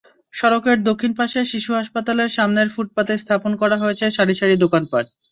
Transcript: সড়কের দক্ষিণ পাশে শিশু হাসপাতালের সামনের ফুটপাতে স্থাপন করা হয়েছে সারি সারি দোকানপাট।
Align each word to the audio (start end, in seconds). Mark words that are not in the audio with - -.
সড়কের 0.33 0.77
দক্ষিণ 0.89 1.11
পাশে 1.19 1.39
শিশু 1.51 1.71
হাসপাতালের 1.79 2.29
সামনের 2.29 2.67
ফুটপাতে 2.75 3.13
স্থাপন 3.17 3.51
করা 3.61 3.77
হয়েছে 3.77 4.05
সারি 4.17 4.33
সারি 4.39 4.55
দোকানপাট। 4.63 5.05